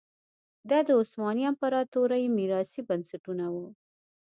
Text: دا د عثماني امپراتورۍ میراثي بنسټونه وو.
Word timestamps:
دا 0.69 0.79
د 0.87 0.89
عثماني 0.99 1.43
امپراتورۍ 1.51 2.23
میراثي 2.37 2.81
بنسټونه 2.89 3.45
وو. 3.53 3.67